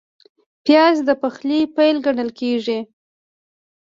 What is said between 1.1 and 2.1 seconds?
پخلي پیل